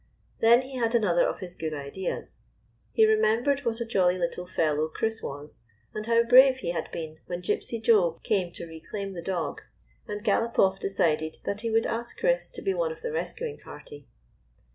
[0.39, 2.41] Then he had another of his good ideas.
[2.91, 5.93] He remembered what a jolly little fellow Chris 208 THE MARCH UPON THE FOE was,
[5.93, 9.61] and liow brave he had been when the Gypsy Joe came to reclaim the dog,
[10.07, 13.59] and Galop off decided that he would ask Chris to be one of the rescuing
[13.59, 14.07] party.